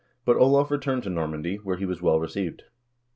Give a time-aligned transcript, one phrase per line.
[0.25, 2.63] But Olav returned to Normandy, where he was well received.